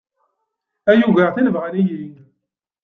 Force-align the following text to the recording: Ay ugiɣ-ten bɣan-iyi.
Ay 0.91 0.99
ugiɣ-ten 1.07 1.47
bɣan-iyi. 1.55 2.05